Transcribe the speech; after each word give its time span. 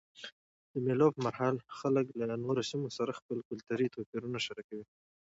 د 0.73 0.73
مېلو 0.85 1.07
پر 1.15 1.21
مهال 1.27 1.55
خلک 1.79 2.05
له 2.19 2.25
نورو 2.43 2.61
سیمو 2.69 2.87
سره 2.97 3.17
خپل 3.19 3.37
کلتوري 3.49 3.87
توپیرونه 3.95 4.39
شریکوي. 4.45 4.85